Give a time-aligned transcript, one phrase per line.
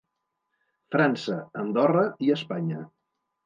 [0.95, 2.85] França, Andorra i Espanya.